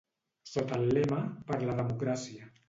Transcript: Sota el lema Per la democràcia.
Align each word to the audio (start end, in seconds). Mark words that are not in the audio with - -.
Sota 0.51 0.79
el 0.83 0.87
lema 0.99 1.19
Per 1.53 1.61
la 1.67 1.77
democràcia. 1.83 2.51